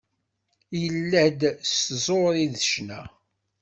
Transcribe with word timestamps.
Yella-d 0.81 1.41
s 1.69 1.71
tẓuri 1.87 2.45
d 2.53 2.55
ccna. 2.65 3.01